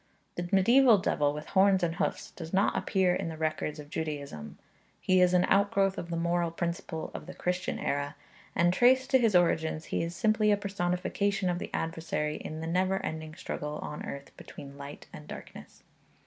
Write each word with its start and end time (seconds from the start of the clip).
The 0.33 0.49
medieval 0.51 0.97
devil 0.97 1.31
with 1.31 1.49
horns 1.49 1.83
and 1.83 1.97
hoofs 1.97 2.31
does 2.31 2.51
not 2.51 2.75
appear 2.75 3.13
in 3.13 3.29
the 3.29 3.37
records 3.37 3.77
of 3.77 3.91
Judaism. 3.91 4.57
He 4.99 5.21
is 5.21 5.35
an 5.35 5.45
outgrowth 5.45 5.99
of 5.99 6.09
the 6.09 6.15
moral 6.15 6.49
principle 6.49 7.11
of 7.13 7.27
the 7.27 7.35
Christian 7.35 7.77
era; 7.77 8.15
and 8.55 8.73
traced 8.73 9.11
to 9.11 9.19
his 9.19 9.35
origins 9.35 9.85
he 9.93 10.01
is 10.01 10.15
simply 10.15 10.51
a 10.51 10.57
personification 10.57 11.51
of 11.51 11.59
the 11.59 11.69
adversary 11.71 12.37
in 12.37 12.61
the 12.61 12.65
never 12.65 12.97
ending 13.05 13.35
struggle 13.35 13.77
on 13.83 14.03
earth 14.03 14.35
between 14.37 14.75
light 14.75 15.05
and 15.13 15.27
darkness. 15.27 15.83